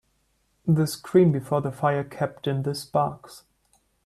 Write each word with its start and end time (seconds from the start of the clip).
The 0.65 0.87
screen 0.87 1.31
before 1.31 1.61
the 1.61 1.71
fire 1.71 2.03
kept 2.03 2.47
in 2.47 2.63
the 2.63 2.73
sparks. 2.73 3.43